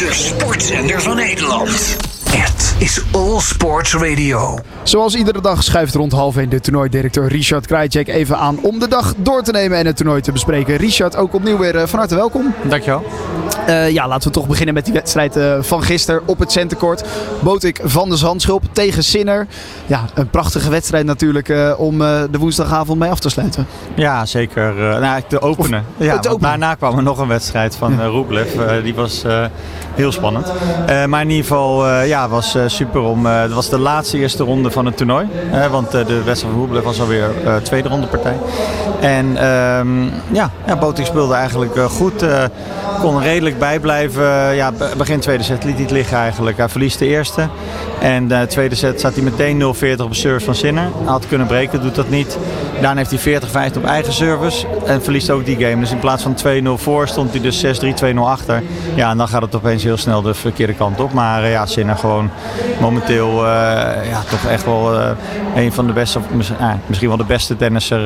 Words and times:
De 0.00 0.12
sportzender 0.12 1.02
van 1.02 1.16
Nederland. 1.16 2.09
Het 2.30 2.74
is 2.78 3.02
All 3.12 3.40
Sports 3.40 3.94
Radio. 3.94 4.58
Zoals 4.82 5.14
iedere 5.14 5.40
dag 5.40 5.62
schuift 5.62 5.94
rond 5.94 6.12
half 6.12 6.36
1 6.36 6.48
de 6.48 6.60
toernooidirecteur 6.60 7.28
Richard 7.28 7.66
Krajcek 7.66 8.08
even 8.08 8.38
aan 8.38 8.58
om 8.62 8.78
de 8.78 8.88
dag 8.88 9.14
door 9.16 9.42
te 9.42 9.52
nemen 9.52 9.78
en 9.78 9.86
het 9.86 9.96
toernooi 9.96 10.20
te 10.20 10.32
bespreken. 10.32 10.76
Richard, 10.76 11.16
ook 11.16 11.34
opnieuw 11.34 11.58
weer 11.58 11.76
eh, 11.76 11.86
van 11.86 11.98
harte 11.98 12.14
welkom. 12.14 12.54
Dankjewel. 12.62 13.04
Uh, 13.68 13.90
ja, 13.90 14.08
laten 14.08 14.28
we 14.28 14.34
toch 14.34 14.46
beginnen 14.46 14.74
met 14.74 14.84
die 14.84 14.94
wedstrijd 14.94 15.36
uh, 15.36 15.56
van 15.60 15.82
gisteren 15.82 16.22
op 16.26 16.38
het 16.38 16.52
centercourt. 16.52 17.04
Botik 17.40 17.80
van 17.82 18.08
de 18.08 18.16
Zandschulp 18.16 18.62
tegen 18.72 19.04
Sinner. 19.04 19.46
Ja, 19.86 20.04
een 20.14 20.30
prachtige 20.30 20.70
wedstrijd 20.70 21.06
natuurlijk 21.06 21.48
uh, 21.48 21.72
om 21.76 21.98
de 21.98 22.38
woensdagavond 22.38 22.98
mee 22.98 23.10
af 23.10 23.20
te 23.20 23.28
sluiten. 23.28 23.66
Ja, 23.94 24.26
zeker. 24.26 24.74
nou, 24.74 25.22
de 25.28 25.42
openen. 25.42 25.84
Of, 25.98 26.06
ja, 26.06 26.16
openen. 26.16 26.40
Daarna 26.40 26.74
kwam 26.74 26.96
er 26.96 27.02
nog 27.02 27.18
een 27.18 27.28
wedstrijd 27.28 27.76
van 27.76 27.92
ja. 27.98 28.04
Rublev. 28.04 28.82
die 28.82 28.94
was 28.94 29.24
heel 29.94 30.12
spannend. 30.12 30.46
maar 31.06 31.22
in 31.22 31.30
ieder 31.30 31.44
geval, 31.44 31.88
ja, 32.02 32.19
was 32.28 32.56
super 32.66 33.00
om... 33.00 33.26
het 33.26 33.52
was 33.52 33.68
de 33.68 33.78
laatste 33.78 34.18
eerste 34.18 34.44
ronde 34.44 34.70
van 34.70 34.86
het 34.86 34.96
toernooi. 34.96 35.26
want 35.70 35.90
de 35.90 36.22
wedstrijd 36.24 36.54
van 36.54 36.60
Rublev 36.60 36.84
was 36.84 37.00
alweer 37.00 37.30
tweede 37.62 37.88
ronde 37.88 38.06
partij. 38.06 38.36
En 39.00 39.36
ehm, 39.36 40.04
ja, 40.32 40.50
ja, 40.66 40.76
Botik 40.78 41.06
speelde 41.06 41.34
eigenlijk 41.34 41.78
goed. 41.78 42.24
kon 43.00 43.22
redelijk 43.22 43.58
bijblijven. 43.58 44.54
Ja, 44.54 44.72
begin 44.96 45.20
tweede 45.20 45.42
set 45.42 45.64
liet 45.64 45.74
hij 45.74 45.82
het 45.82 45.92
liggen 45.92 46.18
eigenlijk. 46.18 46.56
Hij 46.56 46.68
verliest 46.68 46.98
de 46.98 47.06
eerste. 47.06 47.48
En 48.00 48.28
de 48.28 48.46
tweede 48.48 48.74
set 48.74 48.98
staat 48.98 49.14
hij 49.14 49.22
meteen 49.22 49.62
0-40 49.62 50.00
op 50.00 50.10
de 50.10 50.14
service 50.14 50.44
van 50.44 50.54
Sinner. 50.54 50.88
Had 51.04 51.26
kunnen 51.28 51.46
breken, 51.46 51.82
doet 51.82 51.94
dat 51.94 52.10
niet. 52.10 52.38
Daarna 52.80 53.04
heeft 53.06 53.24
hij 53.24 53.70
40-50 53.72 53.76
op 53.76 53.84
eigen 53.84 54.12
service. 54.12 54.66
En 54.86 55.02
verliest 55.02 55.30
ook 55.30 55.44
die 55.44 55.56
game. 55.56 55.80
Dus 55.80 55.90
in 55.90 55.98
plaats 55.98 56.22
van 56.22 56.36
2-0 56.78 56.82
voor 56.82 57.08
stond 57.08 57.30
hij 57.30 57.40
dus 57.40 57.64
6-3, 57.64 57.68
2-0 58.14 58.16
achter. 58.16 58.62
Ja, 58.94 59.10
en 59.10 59.16
dan 59.16 59.28
gaat 59.28 59.42
het 59.42 59.54
opeens 59.54 59.82
heel 59.82 59.96
snel 59.96 60.22
de 60.22 60.34
verkeerde 60.34 60.74
kant 60.74 61.00
op. 61.00 61.12
Maar 61.12 61.42
uh, 61.42 61.50
ja, 61.50 61.66
Sinner 61.66 61.96
gewoon 61.96 62.30
momenteel 62.80 63.28
uh, 63.28 63.50
ja, 64.10 64.22
toch 64.30 64.44
echt 64.44 64.64
wel 64.64 64.94
uh, 64.94 65.10
een 65.54 65.72
van 65.72 65.86
de 65.86 65.92
beste, 65.92 66.18
of 66.18 66.24
misschien 66.86 67.08
wel 67.08 67.16
de 67.16 67.24
beste 67.24 67.56
tennisser 67.56 68.00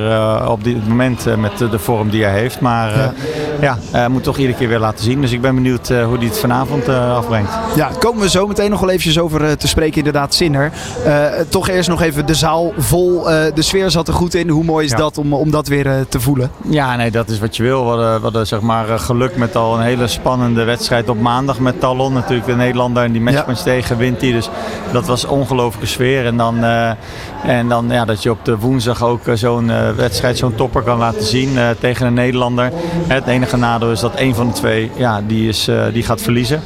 op 0.49 0.65
dit 0.65 0.89
moment 0.89 1.37
met 1.37 1.59
de 1.59 1.79
vorm 1.79 2.11
die 2.11 2.25
hij 2.25 2.33
heeft. 2.33 2.61
Maar 2.61 3.13
ja 3.61 4.09
moet 4.09 4.23
toch 4.23 4.37
iedere 4.37 4.59
keer 4.59 4.69
weer 4.69 4.79
laten 4.79 5.05
zien. 5.05 5.21
Dus 5.21 5.33
ik 5.33 5.41
ben 5.41 5.55
benieuwd 5.55 5.89
hoe 5.89 6.17
hij 6.17 6.27
het 6.27 6.39
vanavond 6.39 6.89
afbrengt. 6.89 7.53
Ja, 7.77 7.91
komen 7.99 8.23
we 8.23 8.29
zo 8.29 8.47
meteen 8.47 8.71
nog 8.71 8.81
wel 8.81 8.89
eventjes 8.89 9.19
over 9.19 9.57
te 9.57 9.69
spreken 9.69 9.97
inderdaad 9.97 10.35
Sinner. 10.35 10.73
Uh, 11.07 11.27
toch 11.49 11.69
eerst 11.69 11.89
nog 11.89 12.03
even 12.03 12.27
de 12.27 12.35
zaal 12.35 12.73
vol. 12.79 13.31
Uh, 13.31 13.45
de 13.55 13.63
sfeer 13.63 13.91
zat 13.91 14.09
er 14.09 14.15
goed 14.15 14.35
in. 14.35 14.49
Hoe 14.49 14.65
mooi 14.65 14.85
is 14.85 14.91
ja. 14.91 14.97
dat 14.97 15.19
om, 15.19 15.33
om 15.33 15.51
dat 15.51 15.69
weer 15.69 15.87
uh, 15.87 15.93
te 16.09 16.21
voelen? 16.21 16.51
Ja, 16.69 16.97
nee, 16.97 17.11
dat 17.11 17.29
is 17.29 17.39
wat 17.39 17.57
je 17.57 17.63
wil. 17.63 17.83
We 17.83 17.89
hadden, 17.89 18.15
we 18.17 18.23
hadden 18.23 18.47
zeg 18.47 18.61
maar 18.61 18.99
geluk 18.99 19.37
met 19.37 19.57
al 19.57 19.77
een 19.77 19.83
hele 19.83 20.07
spannende 20.07 20.65
wedstrijd 20.65 21.09
op 21.09 21.21
maandag 21.21 21.59
met 21.59 21.81
Talon. 21.81 22.13
Natuurlijk 22.13 22.47
de 22.47 22.55
Nederlander 22.55 23.05
en 23.05 23.13
die 23.13 23.21
matchpunch 23.21 23.59
ja. 23.59 23.65
tegen 23.65 23.97
wint 23.97 24.21
hij. 24.21 24.33
Dus 24.33 24.49
dat 24.93 25.07
was 25.07 25.25
ongelooflijke 25.25 25.89
sfeer. 25.89 26.27
En 26.27 26.37
dan, 26.37 26.65
en 27.45 27.69
dan 27.69 27.87
ja, 27.89 28.05
dat 28.05 28.23
je 28.23 28.31
op 28.31 28.45
de 28.45 28.59
woensdag 28.59 29.05
ook 29.05 29.21
zo'n 29.35 29.71
wedstrijd, 29.97 30.39
zo'n 30.39 30.55
topper 30.55 30.83
kan 30.83 30.99
laten 30.99 31.25
zien 31.25 31.59
tegen 31.81 32.07
een 32.07 32.15
Nederlander. 32.15 32.73
Het 33.07 33.27
enige 33.45 33.59
nadeel 33.59 33.91
is 33.91 34.01
dat 34.01 34.13
een 34.17 34.35
van 34.35 34.47
de 34.47 34.53
twee 34.53 34.91
ja, 34.97 35.21
die, 35.27 35.49
is, 35.49 35.71
die 35.93 36.03
gaat 36.03 36.21
verliezen. 36.21 36.63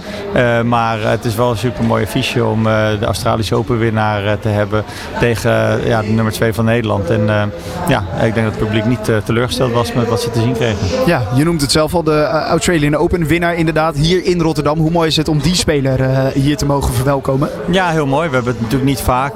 maar 0.65 0.99
het 1.01 1.25
is 1.25 1.35
wel 1.35 1.51
een 1.51 1.57
super 1.57 1.85
mooi 1.85 2.05
affiche 2.05 2.45
om 2.45 2.63
de 2.65 3.05
Australische 3.05 3.55
Open 3.55 3.79
winnaar 3.79 4.25
uh, 4.25 4.33
te 4.33 4.49
hebben 4.49 4.85
tegen 5.21 5.51
ja, 5.87 6.03
de 6.03 6.09
nummer 6.09 6.33
2 6.33 6.53
van 6.53 6.65
Nederland. 6.65 7.11
En 7.11 7.27
ja, 7.89 8.05
ik 8.23 8.35
denk 8.35 8.47
dat 8.47 8.55
het 8.55 8.59
publiek 8.59 8.85
niet 8.85 9.11
teleurgesteld 9.25 9.73
was 9.73 9.93
met 9.93 10.09
wat 10.09 10.23
ze 10.23 10.31
te 10.31 10.41
zien 10.41 10.53
kregen. 10.53 10.87
Ja, 11.07 11.23
je 11.35 11.45
noemt 11.45 11.61
het 11.61 11.73
zelf 11.73 11.95
al, 11.95 12.03
de 12.03 12.23
Australian 12.25 12.97
Open 12.97 13.27
winnaar 13.27 13.55
inderdaad 13.55 13.97
hier 13.97 14.25
in 14.25 14.41
Rotterdam. 14.41 14.79
Hoe 14.79 14.91
mooi 14.91 15.09
is 15.09 15.17
het 15.17 15.29
om 15.29 15.39
die 15.39 15.55
speler 15.55 16.31
hier 16.35 16.57
te 16.57 16.67
mogen 16.67 16.95
verwelkomen? 16.95 17.49
Ja, 17.71 17.91
heel 17.91 18.07
mooi. 18.07 18.29
We 18.29 18.35
hebben 18.35 18.53
het 18.53 18.63
natuurlijk 18.63 18.91
niet 18.91 19.01
vaak. 19.01 19.33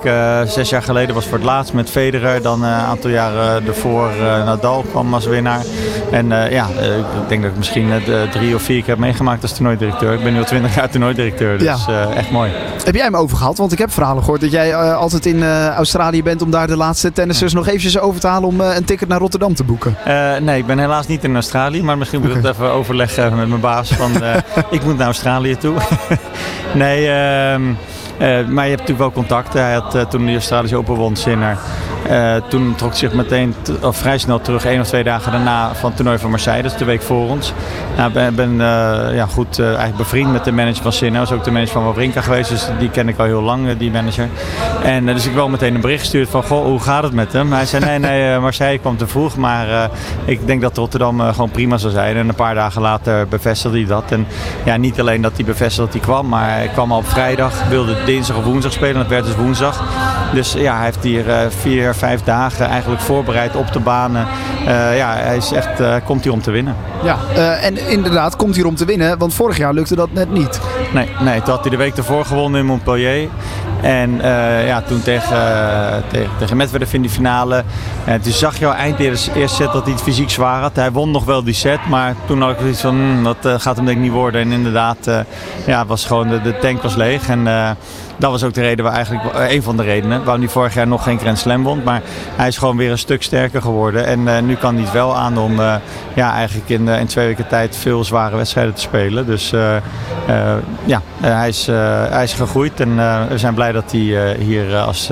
zes 0.48 0.70
jaar 0.70 0.82
geleden 0.82 1.14
was 1.14 1.24
voor 1.24 1.38
het 1.38 1.46
laatst 1.46 1.72
met 1.72 1.90
Federer. 1.90 2.42
Dan 2.42 2.62
een 2.62 2.70
aantal 2.70 3.10
jaren 3.10 3.66
ervoor 3.66 4.10
Nadal 4.44 4.84
kwam 4.90 5.14
als 5.14 5.26
winnaar. 5.26 5.62
En 6.10 6.28
ja, 6.28 6.66
ik 7.28 7.28
denk 7.32 7.42
dat 7.42 7.50
ik 7.50 7.56
misschien 7.56 7.90
drie 8.30 8.54
of 8.54 8.62
vier 8.62 8.78
keer 8.80 8.88
heb 8.88 8.98
meegemaakt 8.98 9.42
als 9.42 9.52
toernooidirecteur. 9.52 10.12
Ik 10.12 10.22
ben 10.22 10.32
nu 10.32 10.38
al 10.38 10.44
twintig 10.44 10.74
jaar 10.74 10.90
toernooidirecteur, 10.90 11.58
dus 11.58 11.84
ja. 11.86 12.10
echt 12.10 12.30
mooi. 12.30 12.50
Heb 12.84 12.94
jij 12.94 13.04
hem 13.04 13.16
overgehaald? 13.16 13.58
Want 13.58 13.72
ik 13.72 13.78
heb 13.78 13.92
verhalen 13.92 14.22
gehoord 14.22 14.40
dat 14.40 14.50
jij 14.50 14.70
uh, 14.70 14.96
altijd 14.96 15.26
in 15.26 15.44
Australië 15.68 16.22
bent 16.22 16.42
om 16.42 16.50
daar 16.50 16.66
de 16.66 16.76
laatste 16.76 17.12
tennissers 17.12 17.52
nog 17.52 17.66
eventjes 17.66 17.98
over 17.98 18.20
te 18.20 18.26
halen 18.26 18.48
om 18.48 18.60
een 18.60 18.84
ticket 18.84 19.08
naar 19.08 19.18
Rotterdam 19.18 19.54
te 19.54 19.64
boeken. 19.64 19.96
nee, 20.42 20.58
ik 20.58 20.66
ben 20.66 20.78
helaas 20.78 21.06
niet 21.06 21.24
in 21.24 21.34
Australië, 21.34 21.82
maar 21.82 21.98
misschien 21.98 22.20
moet 22.20 22.30
ik 22.30 22.36
okay. 22.36 22.48
het 22.48 22.58
even 22.58 22.72
overleggen 22.72 23.36
met 23.36 23.48
mijn 23.48 23.60
baas. 23.60 23.92
Van, 23.92 24.12
ik 24.70 24.84
moet 24.84 24.96
naar 24.96 25.06
Australië 25.06 25.56
toe. 25.56 25.74
nee, 26.74 27.08
ehm, 27.08 27.62
maar 28.54 28.64
je 28.64 28.70
hebt 28.74 28.88
natuurlijk 28.88 28.98
wel 28.98 29.12
contact. 29.12 29.52
Hij 29.52 29.74
had 29.74 30.10
toen 30.10 30.26
de 30.26 30.32
Australische 30.32 30.76
Open 30.76 30.94
won, 30.94 31.16
Sinner. 31.16 31.58
Uh, 32.10 32.34
toen 32.48 32.74
trok 32.74 32.90
hij 32.90 32.98
zich 32.98 33.12
meteen 33.12 33.54
of 33.80 33.96
vrij 33.96 34.18
snel 34.18 34.40
terug, 34.40 34.64
één 34.64 34.80
of 34.80 34.86
twee 34.86 35.04
dagen 35.04 35.32
daarna 35.32 35.74
van 35.74 35.86
het 35.88 35.96
toernooi 35.96 36.18
van 36.18 36.30
Marseille, 36.30 36.64
is 36.64 36.76
de 36.76 36.84
week 36.84 37.02
voor 37.02 37.28
ons. 37.28 37.48
Ik 37.48 37.96
nou, 37.96 38.12
ben, 38.12 38.34
ben 38.34 38.52
uh, 38.52 38.58
ja, 39.14 39.26
goed 39.26 39.58
uh, 39.58 39.66
eigenlijk 39.66 39.96
bevriend 39.96 40.32
met 40.32 40.44
de 40.44 40.52
manager 40.52 40.82
van 40.82 40.92
Sinner. 40.92 41.20
was 41.20 41.32
ook 41.32 41.44
de 41.44 41.50
manager 41.50 41.72
van 41.72 41.84
Wawrinka 41.84 42.20
geweest, 42.20 42.50
dus 42.50 42.66
die 42.78 42.90
ken 42.90 43.08
ik 43.08 43.18
al 43.18 43.24
heel 43.24 43.42
lang, 43.42 43.76
die 43.76 43.90
manager. 43.90 44.28
En 44.84 45.06
dus 45.06 45.26
ik 45.26 45.34
wel 45.34 45.48
meteen 45.48 45.74
een 45.74 45.80
bericht 45.80 46.00
gestuurd 46.00 46.28
van, 46.28 46.42
goh, 46.42 46.64
hoe 46.64 46.80
gaat 46.80 47.02
het 47.02 47.12
met 47.12 47.32
hem? 47.32 47.52
Hij 47.52 47.66
zei, 47.66 47.84
nee, 47.84 47.98
nee, 47.98 48.38
Marseille 48.38 48.78
kwam 48.78 48.96
te 48.96 49.06
vroeg, 49.06 49.36
maar 49.36 49.90
ik 50.24 50.46
denk 50.46 50.62
dat 50.62 50.76
Rotterdam 50.76 51.20
gewoon 51.20 51.50
prima 51.50 51.76
zou 51.76 51.92
zijn. 51.92 52.16
En 52.16 52.28
een 52.28 52.34
paar 52.34 52.54
dagen 52.54 52.82
later 52.82 53.28
bevestigde 53.28 53.78
hij 53.78 53.86
dat. 53.86 54.04
En 54.08 54.26
ja, 54.64 54.76
niet 54.76 55.00
alleen 55.00 55.22
dat 55.22 55.32
hij 55.34 55.44
bevestigde 55.44 55.84
dat 55.84 55.92
hij 55.92 56.02
kwam, 56.02 56.28
maar 56.28 56.50
hij 56.50 56.70
kwam 56.72 56.92
al 56.92 56.98
op 56.98 57.08
vrijdag, 57.08 57.68
wilde 57.68 57.96
dinsdag 58.04 58.36
of 58.36 58.44
woensdag 58.44 58.72
spelen, 58.72 58.94
dat 58.94 59.06
werd 59.06 59.24
dus 59.24 59.36
woensdag. 59.36 59.82
Dus 60.32 60.52
ja, 60.52 60.76
hij 60.76 60.84
heeft 60.84 61.02
hier 61.02 61.24
vier, 61.60 61.94
vijf 61.94 62.22
dagen 62.22 62.66
eigenlijk 62.66 63.00
voorbereid 63.00 63.56
op 63.56 63.72
de 63.72 63.78
banen. 63.80 64.26
Uh, 64.60 64.96
ja, 64.96 65.14
hij 65.14 65.36
is 65.36 65.52
echt, 65.52 65.80
uh, 65.80 65.94
komt 66.04 66.24
hier 66.24 66.32
om 66.32 66.42
te 66.42 66.50
winnen. 66.50 66.76
Ja, 67.02 67.16
uh, 67.36 67.64
en 67.64 67.88
inderdaad 67.88 68.36
komt 68.36 68.56
hier 68.56 68.66
om 68.66 68.74
te 68.74 68.84
winnen, 68.84 69.18
want 69.18 69.34
vorig 69.34 69.56
jaar 69.56 69.72
lukte 69.72 69.94
dat 69.94 70.12
net 70.12 70.30
niet. 70.30 70.60
Nee, 70.92 71.08
nee 71.20 71.42
toen 71.42 71.54
had 71.54 71.60
hij 71.60 71.70
de 71.70 71.76
week 71.76 71.96
ervoor 71.96 72.24
gewonnen 72.24 72.60
in 72.60 72.66
Montpellier. 72.66 73.28
En 73.80 74.16
ja, 74.66 74.82
toen 74.82 75.02
tegen, 75.02 75.36
tegen, 76.08 76.30
tegen 76.38 76.56
Medvedev 76.56 76.92
in 76.92 77.00
die 77.00 77.10
finale. 77.10 77.64
En 78.04 78.20
toen 78.20 78.32
zag 78.32 78.58
je 78.58 78.66
al 78.66 78.74
eind 78.74 78.98
de 78.98 79.04
eerste 79.04 79.46
set 79.46 79.72
dat 79.72 79.82
hij 79.82 79.92
het 79.92 80.02
fysiek 80.02 80.30
zwaar 80.30 80.60
had. 80.60 80.76
Hij 80.76 80.92
won 80.92 81.10
nog 81.10 81.24
wel 81.24 81.44
die 81.44 81.54
set, 81.54 81.88
maar 81.88 82.14
toen 82.26 82.40
had 82.40 82.50
ik 82.50 82.56
zoiets 82.60 82.80
van, 82.80 82.94
hmm, 82.94 83.24
dat 83.24 83.62
gaat 83.62 83.76
hem 83.76 83.84
denk 83.84 83.96
ik 83.96 84.02
niet 84.02 84.12
worden. 84.12 84.40
En 84.40 84.52
inderdaad, 84.52 85.10
ja, 85.66 85.86
was 85.86 86.04
gewoon, 86.04 86.28
de, 86.28 86.42
de 86.42 86.58
tank 86.58 86.82
was 86.82 86.94
leeg. 86.94 87.28
En 87.28 87.46
dat 88.16 88.30
was 88.30 88.44
ook 88.44 88.54
de 88.54 88.60
reden 88.60 88.84
waar 88.84 88.94
eigenlijk 88.94 89.24
een 89.50 89.62
van 89.62 89.76
de 89.76 89.82
redenen 89.82 90.24
waarom 90.24 90.42
hij 90.42 90.52
vorig 90.52 90.74
jaar 90.74 90.86
nog 90.86 91.02
geen 91.02 91.18
Grand 91.18 91.38
Slam 91.38 91.62
won. 91.62 91.82
Maar 91.84 92.02
hij 92.36 92.48
is 92.48 92.58
gewoon 92.58 92.76
weer 92.76 92.90
een 92.90 92.98
stuk 92.98 93.22
sterker 93.22 93.62
geworden. 93.62 94.06
En 94.06 94.20
uh, 94.20 94.38
nu 94.38 94.54
kan 94.54 94.74
hij 94.74 94.82
het 94.82 94.92
wel 94.92 95.16
aan 95.16 95.38
om 95.38 95.60
uh, 95.60 95.74
ja, 96.14 96.32
eigenlijk 96.34 96.68
in, 96.68 96.88
in 96.88 97.06
twee 97.06 97.26
weken 97.26 97.48
tijd 97.48 97.76
veel 97.76 98.04
zware 98.04 98.36
wedstrijden 98.36 98.74
te 98.74 98.80
spelen. 98.80 99.26
Dus 99.26 99.50
ja, 100.84 101.02
hij, 101.20 101.48
is, 101.48 101.66
hij 102.10 102.22
is 102.22 102.32
gegroeid. 102.32 102.80
En 102.80 102.96
we 103.28 103.38
zijn 103.38 103.54
blij 103.54 103.72
dat 103.72 103.92
hij 103.92 104.36
hier 104.38 104.76
als 104.76 105.10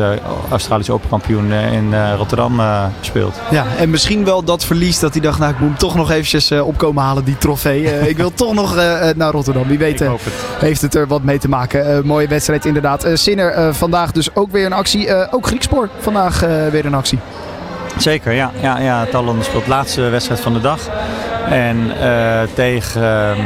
Australisch 0.50 0.90
Open 0.90 1.08
kampioen 1.08 1.52
in 1.52 1.94
Rotterdam 2.16 2.60
speelt. 3.00 3.40
Ja, 3.50 3.64
en 3.78 3.90
misschien 3.90 4.24
wel 4.24 4.44
dat 4.44 4.64
verlies 4.64 4.98
dat 4.98 5.12
hij 5.12 5.22
dacht, 5.22 5.38
nou 5.38 5.52
ik 5.52 5.58
moet 5.58 5.68
hem 5.68 5.78
toch 5.78 5.94
nog 5.94 6.10
eventjes 6.10 6.52
opkomen 6.52 7.02
halen, 7.02 7.24
die 7.24 7.38
trofee. 7.38 8.08
ik 8.08 8.16
wil 8.16 8.34
toch 8.34 8.54
nog 8.54 8.74
naar 9.16 9.30
Rotterdam. 9.30 9.66
Wie 9.66 9.78
weet 9.78 9.98
het. 9.98 10.10
heeft 10.58 10.82
het 10.82 10.94
er 10.94 11.06
wat 11.06 11.22
mee 11.22 11.38
te 11.38 11.48
maken. 11.48 12.06
mooie 12.06 12.28
wedstrijd 12.28 12.64
inderdaad. 12.64 12.89
Uh, 12.98 13.14
Sinner 13.14 13.58
uh, 13.58 13.72
vandaag 13.72 14.12
dus 14.12 14.34
ook 14.34 14.50
weer 14.50 14.66
een 14.66 14.72
actie. 14.72 15.06
Uh, 15.06 15.26
ook 15.30 15.46
Griekspoor 15.46 15.88
vandaag 15.98 16.40
weer 16.70 16.86
een 16.86 16.94
actie. 16.94 17.18
Zeker, 17.96 18.32
ja. 18.32 18.50
ja, 18.60 18.78
ja 18.78 19.04
Talon 19.04 19.42
speelt 19.42 19.64
de 19.64 19.70
laatste 19.70 20.00
wedstrijd 20.02 20.40
van 20.40 20.52
de 20.52 20.60
dag. 20.60 20.80
En 21.48 21.92
tegen, 22.54 23.36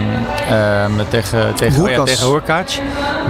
uh, 0.51 0.85
tegen, 1.09 1.55
tegen, 1.55 1.83
oh 1.83 1.91
ja, 1.91 2.03
tegen 2.03 2.27
Hoerkaarts. 2.27 2.81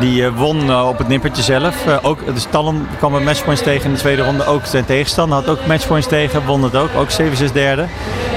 Die 0.01 0.31
won 0.31 0.77
op 0.77 0.99
het 0.99 1.09
nippertje 1.09 1.43
zelf. 1.43 1.75
ook, 2.03 2.35
dus 2.35 2.47
Talon 2.51 2.87
kwam 2.99 3.13
met 3.13 3.25
matchpoints 3.25 3.63
tegen 3.63 3.85
in 3.85 3.93
de 3.93 3.99
tweede 3.99 4.23
ronde. 4.23 4.47
Ook 4.47 4.67
zijn 4.67 4.85
tegenstander 4.85 5.39
had 5.39 5.49
ook 5.49 5.67
matchpoints 5.67 6.09
tegen. 6.09 6.45
Won 6.47 6.63
het 6.63 6.77
ook. 6.77 6.91
Ook 6.97 7.09
7-6 7.11 7.53
derde. 7.53 7.87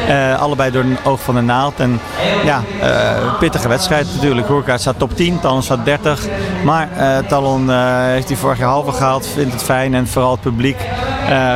Uh, 0.08 0.42
allebei 0.42 0.72
door 0.72 0.84
een 0.84 0.98
oog 1.04 1.22
van 1.22 1.36
de 1.36 1.42
naald. 1.42 1.80
En 1.80 2.00
ja, 2.46 2.64
uh, 2.82 3.38
pittige 3.40 3.68
wedstrijd 3.68 4.08
natuurlijk. 4.16 4.48
Hoerkaart 4.48 4.82
staat 4.82 5.00
top 5.00 5.16
10, 5.16 5.40
Talon 5.40 5.64
staat 5.64 5.86
30. 5.86 6.26
Maar 6.64 6.90
uh, 6.98 7.18
Talon 7.18 7.70
heeft 8.04 8.28
hij 8.28 8.38
vorig 8.38 8.58
jaar 8.58 8.70
halve 8.70 8.92
gehaald, 8.92 9.28
vindt 9.28 9.54
het 9.54 9.64
fijn. 9.64 9.94
En 9.94 10.08
vooral 10.08 10.32
het 10.32 10.42
publiek 10.42 10.78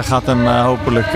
gaat 0.01 0.25
hem 0.25 0.47
hopelijk 0.47 1.07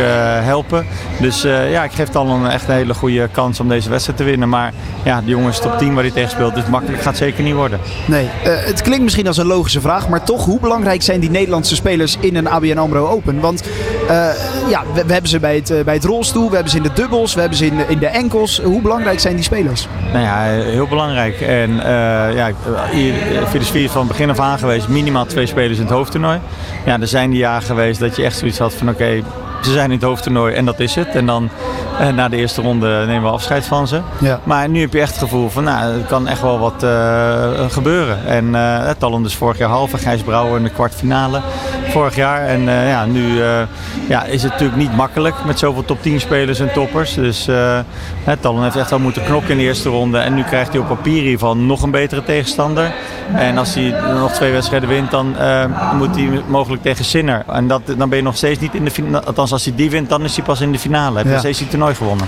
helpen. 0.41 0.85
Dus 1.19 1.41
ja, 1.41 1.83
ik 1.83 1.91
geef 1.91 2.09
Talon 2.09 2.49
echt 2.49 2.67
een 2.67 2.73
hele 2.73 2.93
goede 2.93 3.27
kans 3.31 3.59
om 3.59 3.67
deze 3.67 3.89
wedstrijd 3.89 4.17
te 4.17 4.23
winnen. 4.23 4.49
Maar 4.49 4.73
ja, 5.03 5.21
de 5.21 5.29
jongens 5.29 5.59
top 5.59 5.77
10 5.77 5.93
waar 5.93 6.03
hij 6.03 6.11
tegen 6.11 6.29
speelt, 6.29 6.55
dus 6.55 6.65
makkelijk 6.65 7.01
gaat 7.01 7.17
zeker 7.17 7.43
niet 7.43 7.53
worden. 7.53 7.79
Nee, 8.05 8.29
het 8.43 8.81
klinkt 8.81 9.03
misschien 9.03 9.27
als 9.27 9.37
een 9.37 9.45
logische 9.45 9.81
vraag. 9.81 10.09
Maar 10.09 10.23
toch, 10.23 10.45
hoe 10.45 10.59
belangrijk 10.59 11.01
zijn 11.01 11.19
die 11.19 11.29
Nederlandse 11.29 11.75
spelers 11.75 12.17
in 12.19 12.35
een 12.35 12.47
ABN 12.47 12.77
AMRO 12.77 13.07
Open? 13.07 13.39
Want 13.39 13.63
ja, 14.69 14.83
we, 14.93 15.05
we, 15.05 15.13
hebben 15.13 15.29
ze 15.29 15.39
bij 15.39 15.55
het, 15.55 15.85
bij 15.85 15.93
het 15.93 16.03
rolstoel, 16.03 16.47
we 16.47 16.53
hebben 16.53 16.71
ze 16.71 16.77
in 16.77 16.83
de 16.83 16.93
dubbels, 16.93 17.33
we 17.33 17.39
hebben 17.39 17.57
ze 17.57 17.65
in, 17.65 17.89
in 17.89 17.99
de 17.99 18.07
enkels. 18.07 18.61
Hoe 18.61 18.81
belangrijk 18.81 19.19
zijn 19.19 19.35
die 19.35 19.43
spelers? 19.43 19.87
Nou 20.13 20.23
ja, 20.25 20.41
heel 20.43 20.87
belangrijk. 20.87 21.41
En 21.41 21.75
ja, 22.35 22.51
hier, 22.91 23.13
is 23.53 23.91
van 23.91 24.07
begin 24.07 24.29
af 24.29 24.39
aan 24.39 24.59
geweest, 24.59 24.87
minimaal 24.87 25.25
twee 25.25 25.45
spelers 25.45 25.77
in 25.77 25.83
het 25.83 25.93
hoofdtoernooi. 25.93 26.39
Ja, 26.85 26.99
er 26.99 27.07
zijn 27.07 27.29
die 27.29 27.39
jaren 27.39 27.63
geweest 27.63 27.99
dat 27.99 28.15
je 28.15 28.23
echt 28.23 28.37
zoiets 28.37 28.57
had 28.57 28.73
van 28.73 28.89
oké, 28.89 29.23
ze 29.65 29.71
zijn 29.71 29.91
in 29.91 29.97
het 29.97 30.05
hoofdtoernooi 30.05 30.53
en 30.53 30.65
dat 30.65 30.79
is 30.79 30.95
het. 30.95 31.07
En 31.07 31.25
dan 31.25 31.49
na 32.15 32.29
de 32.29 32.35
eerste 32.35 32.61
ronde 32.61 33.03
nemen 33.07 33.23
we 33.23 33.29
afscheid 33.29 33.65
van 33.65 33.87
ze. 33.87 34.01
Ja. 34.19 34.39
Maar 34.43 34.69
nu 34.69 34.81
heb 34.81 34.93
je 34.93 34.99
echt 34.99 35.09
het 35.09 35.19
gevoel 35.19 35.49
van, 35.49 35.63
nou, 35.63 35.93
er 35.93 36.05
kan 36.07 36.27
echt 36.27 36.41
wel 36.41 36.59
wat 36.59 36.83
uh, 36.83 37.49
gebeuren. 37.69 38.25
En 38.25 38.45
uh, 38.45 38.89
Talon 38.97 39.23
dus 39.23 39.35
vorig 39.35 39.57
jaar 39.57 39.69
halve, 39.69 39.97
Gijs 39.97 40.21
Brouwer 40.21 40.57
in 40.57 40.63
de 40.63 40.69
kwartfinale 40.69 41.41
vorig 41.95 42.15
jaar. 42.15 42.47
En 42.47 42.61
ja, 42.61 43.05
nu 43.05 43.41
ja, 44.07 44.23
is 44.23 44.43
het 44.43 44.51
natuurlijk 44.51 44.79
niet 44.79 44.95
makkelijk 44.95 45.35
met 45.45 45.59
zoveel 45.59 45.85
top 45.85 46.01
10 46.01 46.19
spelers 46.19 46.59
en 46.59 46.73
toppers. 46.73 47.13
Dus 47.13 47.49
Talon 48.39 48.63
heeft 48.63 48.75
echt 48.75 48.89
wel 48.89 48.99
moeten 48.99 49.23
knokken 49.23 49.51
in 49.51 49.57
de 49.57 49.63
eerste 49.63 49.89
ronde. 49.89 50.17
En 50.17 50.33
nu 50.33 50.43
krijgt 50.43 50.71
hij 50.71 50.81
op 50.81 50.87
papier 50.87 51.21
hiervan 51.21 51.65
nog 51.65 51.81
een 51.81 51.91
betere 51.91 52.23
tegenstander. 52.23 52.93
En 53.33 53.57
als 53.57 53.73
hij 53.73 53.93
nog 54.13 54.31
twee 54.31 54.51
wedstrijden 54.51 54.89
wint, 54.89 55.11
dan 55.11 55.35
moet 55.97 56.15
hij 56.15 56.41
mogelijk 56.47 56.81
tegen 56.81 57.05
Sinner. 57.05 57.43
En 57.47 57.67
dat, 57.67 57.81
dan 57.97 58.09
ben 58.09 58.17
je 58.17 58.23
nog 58.23 58.37
steeds 58.37 58.59
niet 58.59 58.73
in 58.73 58.83
de 58.83 58.91
finale. 58.91 59.25
Althans, 59.25 59.51
als 59.51 59.65
hij 59.65 59.75
die 59.75 59.89
wint, 59.89 60.09
dan 60.09 60.23
is 60.23 60.35
hij 60.35 60.45
pas 60.45 60.61
in 60.61 60.71
de 60.71 60.79
finale. 60.79 61.17
Heb 61.17 61.25
je 61.25 61.31
ja. 61.31 61.39
steeds 61.39 61.59
die 61.59 61.67
toernooi 61.67 61.95
gewonnen. 61.95 62.27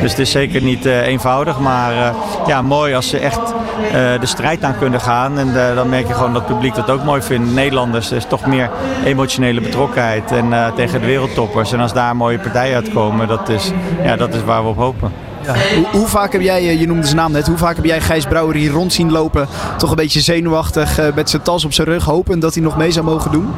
Dus 0.00 0.10
het 0.10 0.18
is 0.18 0.30
zeker 0.30 0.62
niet 0.62 0.86
uh, 0.86 1.06
eenvoudig. 1.06 1.58
Maar 1.58 1.92
uh, 1.92 2.10
ja, 2.46 2.62
mooi 2.62 2.94
als 2.94 3.08
ze 3.08 3.18
echt 3.18 3.40
uh, 3.40 3.92
de 3.92 4.26
strijd 4.26 4.64
aan 4.64 4.78
kunnen 4.78 5.00
gaan. 5.00 5.38
En 5.38 5.74
dan 5.74 5.88
merk 5.88 6.06
je 6.06 6.14
gewoon 6.14 6.32
dat 6.32 6.42
het 6.42 6.52
publiek 6.52 6.74
dat 6.74 6.90
ook 6.90 7.04
mooi 7.04 7.22
vindt. 7.22 7.54
Nederlanders, 7.54 8.10
er 8.10 8.16
is 8.16 8.26
toch 8.28 8.46
meer 8.46 8.70
emotionele 9.04 9.60
betrokkenheid. 9.60 10.32
En 10.32 10.72
tegen 10.74 11.00
de 11.00 11.06
wereldtoppers. 11.06 11.72
En 11.72 11.80
als 11.80 11.92
daar 11.92 12.16
mooie 12.16 12.38
partijen 12.38 12.74
uitkomen, 12.74 13.28
dat 13.28 13.48
is, 13.48 13.72
ja, 14.02 14.16
dat 14.16 14.34
is 14.34 14.44
waar 14.44 14.62
we 14.62 14.68
op 14.68 14.76
hopen. 14.76 15.29
Hoe, 15.46 15.86
hoe, 15.92 16.06
vaak 16.06 16.32
heb 16.32 16.40
jij, 16.40 16.76
je 16.76 16.86
noemde 16.86 17.04
zijn 17.04 17.16
naam 17.16 17.32
net, 17.32 17.46
hoe 17.46 17.56
vaak 17.56 17.76
heb 17.76 17.84
jij 17.84 18.00
Gijs 18.00 18.24
Brouwer 18.24 18.56
hier 18.56 18.70
rond 18.70 18.92
zien 18.92 19.10
lopen? 19.10 19.48
Toch 19.78 19.90
een 19.90 19.96
beetje 19.96 20.20
zenuwachtig 20.20 21.00
uh, 21.00 21.06
met 21.14 21.30
zijn 21.30 21.42
tas 21.42 21.64
op 21.64 21.72
zijn 21.72 21.86
rug, 21.86 22.04
hopen 22.04 22.40
dat 22.40 22.54
hij 22.54 22.62
nog 22.62 22.76
mee 22.76 22.90
zou 22.90 23.04
mogen 23.04 23.30
doen? 23.30 23.52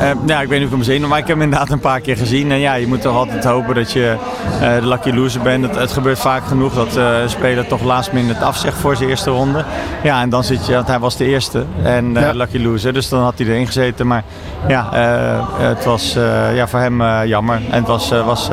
Uh, 0.00 0.10
ja, 0.26 0.40
ik 0.40 0.48
weet 0.48 0.58
niet 0.58 0.68
of 0.68 0.74
ik 0.74 0.84
hem 0.84 0.94
zenuw, 0.94 1.08
maar 1.08 1.18
ik 1.18 1.26
heb 1.26 1.36
hem 1.36 1.44
inderdaad 1.44 1.70
een 1.70 1.80
paar 1.80 2.00
keer 2.00 2.16
gezien. 2.16 2.50
En 2.50 2.58
ja, 2.58 2.74
je 2.74 2.86
moet 2.86 3.02
toch 3.02 3.16
altijd 3.16 3.44
hopen 3.44 3.74
dat 3.74 3.92
je 3.92 4.16
uh, 4.62 4.74
de 4.80 4.86
lucky 4.86 5.10
loser 5.10 5.40
bent. 5.40 5.66
Het, 5.66 5.76
het, 5.76 5.92
gebeurt 5.92 6.18
vaak 6.18 6.46
genoeg 6.46 6.74
dat 6.74 6.96
een 6.96 7.30
speler 7.30 7.66
toch 7.66 7.82
last 7.82 8.12
minute 8.12 8.44
afzegt 8.44 8.78
voor 8.78 8.96
zijn 8.96 9.08
eerste 9.08 9.30
ronde. 9.30 9.64
Ja, 10.02 10.20
en 10.20 10.30
dan 10.30 10.44
zit 10.44 10.66
je, 10.66 10.74
want 10.74 10.86
hij 10.86 10.98
was 10.98 11.16
de 11.16 11.24
eerste 11.24 11.64
en 11.82 12.12
ja. 12.12 12.32
lucky 12.32 12.58
loser, 12.58 12.92
dus 12.92 13.08
dan 13.08 13.22
had 13.22 13.34
hij 13.36 13.46
erin 13.46 13.66
gezeten. 13.66 14.06
Maar 14.06 14.24
ja, 14.68 14.88
het 15.58 15.84
was 15.84 16.12
ja, 16.54 16.68
voor 16.68 16.80
hem 16.80 17.26
jammer. 17.26 17.60
En 17.70 17.78
het 17.78 17.86
was, 17.86 18.08
was 18.08 18.48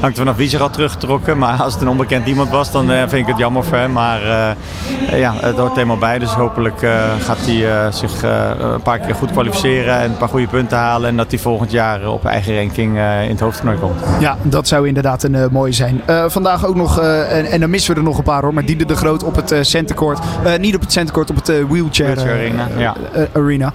hangt 0.00 0.18
vanaf 0.18 0.36
wie 0.36 0.48
zich 0.48 0.60
had 0.60 0.72
teruggetrokken, 0.72 1.38
maar 1.38 1.62
als 1.62 1.72
het 1.72 1.82
een 1.82 1.88
onbekend 2.06 2.24
bekend 2.24 2.50
iemand 2.50 2.50
was, 2.50 2.72
dan 2.72 2.90
uh, 2.90 2.98
vind 2.98 3.12
ik 3.12 3.26
het 3.26 3.38
jammer 3.38 3.64
voor 3.64 3.76
hem. 3.76 3.92
Maar 3.92 4.22
uh, 4.22 5.18
ja, 5.18 5.34
het 5.36 5.56
hoort 5.56 5.74
helemaal 5.74 5.98
bij. 5.98 6.18
Dus 6.18 6.30
hopelijk 6.30 6.82
uh, 6.82 6.90
gaat 7.20 7.38
hij 7.40 7.92
zich 7.92 8.22
een 8.22 8.82
paar 8.82 8.98
keer 8.98 9.14
goed 9.14 9.30
kwalificeren 9.30 9.98
en 9.98 10.10
een 10.10 10.16
paar 10.16 10.28
goede 10.28 10.46
punten 10.46 10.78
halen. 10.78 11.08
En 11.08 11.16
dat 11.16 11.30
hij 11.30 11.38
volgend 11.38 11.70
jaar 11.70 12.08
op 12.08 12.24
eigen 12.24 12.56
ranking 12.56 12.96
in 12.96 13.30
het 13.30 13.40
hoofdtoernooi 13.40 13.78
komt. 13.78 14.00
Ja, 14.20 14.36
dat 14.42 14.68
zou 14.68 14.88
inderdaad 14.88 15.22
een 15.22 15.48
mooie 15.52 15.72
zijn. 15.72 16.02
vandaag 16.26 16.66
ook 16.66 16.74
nog, 16.74 17.00
en, 17.00 17.46
en, 17.46 17.60
dan 17.60 17.70
missen 17.70 17.92
we 17.94 18.00
er 18.00 18.06
nog 18.06 18.18
een 18.18 18.24
paar 18.24 18.42
hoor, 18.42 18.54
maar 18.54 18.64
Diede 18.64 18.84
de 18.84 18.96
Groot 18.96 19.22
op 19.22 19.36
het 19.36 19.54
centercourt. 19.60 20.18
niet 20.58 20.74
op 20.74 20.80
het 20.80 20.92
centercourt, 20.92 21.30
op 21.30 21.36
het 21.36 21.46
wheelchair, 21.46 22.14
wheelchair 22.14 22.34
arena. 22.34 22.68
Ja. 22.76 22.94
arena. 23.32 23.72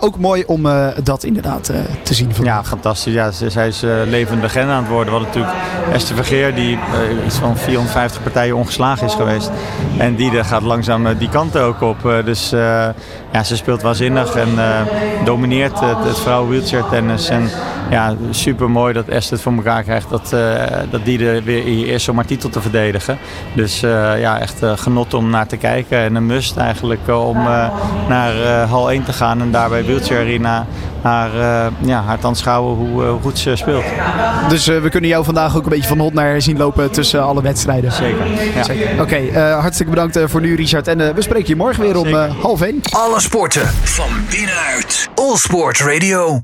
ook 0.00 0.18
mooi 0.18 0.44
om 0.46 0.68
dat 1.02 1.24
inderdaad 1.24 1.72
te 2.02 2.14
zien. 2.14 2.34
Vandaag. 2.34 2.62
Ja, 2.62 2.64
fantastisch. 2.64 3.12
Ja, 3.12 3.30
zij 3.30 3.68
is 3.68 3.80
levende 4.06 4.42
legende 4.42 4.72
aan 4.72 4.82
het 4.82 4.92
worden. 4.92 5.12
Wat 5.12 5.22
natuurlijk 5.22 5.54
Esther 5.92 6.16
Vergeer, 6.16 6.54
die 6.54 6.78
iets 7.26 7.36
van 7.36 7.56
450 7.60 8.22
partijen 8.22 8.56
ongeslagen 8.56 9.06
is 9.06 9.14
geweest. 9.14 9.50
En 9.98 10.14
die 10.14 10.44
gaat 10.44 10.62
langzaam 10.62 11.06
eh, 11.06 11.18
die 11.18 11.28
kant 11.28 11.58
ook 11.58 11.80
op. 11.80 12.06
Eh, 12.06 12.24
dus 12.24 12.52
eh, 12.52 12.88
ja, 13.32 13.42
ze 13.44 13.56
speelt 13.56 13.82
waanzinnig 13.82 14.34
en 14.34 14.48
domineert 15.24 15.80
het, 15.80 16.04
het 16.04 16.18
vrouwen 16.18 16.50
wheelchair 16.50 16.84
tennis. 16.90 17.28
En 17.28 17.48
ja, 17.90 18.14
super 18.30 18.70
mooi 18.70 18.92
dat 18.92 19.08
Esther 19.08 19.32
het 19.32 19.42
voor 19.42 19.52
elkaar 19.52 19.82
krijgt 19.82 20.10
dat, 20.10 20.34
dat 20.90 21.04
die 21.04 21.26
er 21.26 21.42
weer 21.42 21.64
eerst 21.64 22.04
zomaar 22.04 22.24
titel 22.24 22.48
te 22.48 22.60
verdedigen. 22.60 23.18
Dus 23.54 23.80
ja, 23.80 24.38
echt 24.38 24.62
genot 24.74 25.14
om 25.14 25.30
naar 25.30 25.46
te 25.46 25.56
kijken 25.56 25.98
en 25.98 26.14
een 26.14 26.26
must 26.26 26.56
eigenlijk 26.56 27.08
om 27.08 27.36
naar 28.08 28.66
hal 28.68 28.90
1 28.90 29.04
te 29.04 29.12
gaan 29.12 29.40
en 29.40 29.50
daarbij 29.50 29.84
wheelchair 29.84 30.20
arena 30.20 30.66
haar, 31.02 31.30
ja, 31.80 32.02
haar 32.02 32.18
te 32.18 32.26
aanschouwen 32.26 32.76
hoe, 32.76 33.04
hoe 33.04 33.20
goed 33.20 33.38
ze 33.38 33.56
speelt. 33.56 33.84
Dus 34.48 34.66
we 34.66 34.88
kunnen 34.88 35.10
jou 35.10 35.24
vandaag 35.24 35.56
ook 35.56 35.64
een 35.64 35.70
beetje 35.70 35.88
van 35.88 35.98
hot 35.98 36.12
naar 36.12 36.42
zien 36.42 36.56
lopen 36.56 36.90
tussen 36.90 37.24
alle 37.24 37.42
wedstrijden. 37.50 37.92
Zeker. 37.92 38.26
Ja. 38.54 38.92
Oké, 38.92 39.02
okay, 39.02 39.22
uh, 39.22 39.50
eh, 39.50 39.60
hartstikke 39.60 39.92
bedankt 39.92 40.16
uh, 40.16 40.24
voor 40.26 40.40
nu 40.40 40.54
Richard. 40.54 40.88
En 40.88 41.00
uh, 41.00 41.08
we 41.08 41.22
spreken 41.22 41.48
je 41.48 41.56
morgen 41.56 41.82
weer 41.82 41.96
om 41.96 42.14
half 42.40 42.60
één. 42.62 42.80
Alle 42.90 43.20
sporten 43.20 43.66
van 43.82 44.10
binnenuit. 44.30 45.08
All 45.14 45.36
Sport 45.36 45.78
Radio. 45.80 46.38